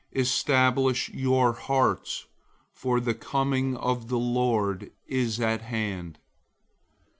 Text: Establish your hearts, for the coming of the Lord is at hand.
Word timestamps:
Establish 0.15 1.09
your 1.09 1.53
hearts, 1.53 2.25
for 2.73 2.99
the 2.99 3.13
coming 3.13 3.77
of 3.77 4.07
the 4.07 4.17
Lord 4.17 4.91
is 5.05 5.39
at 5.39 5.61
hand. 5.61 6.17